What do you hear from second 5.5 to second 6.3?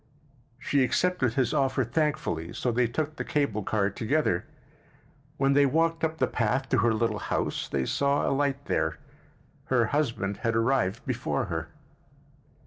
they walked up the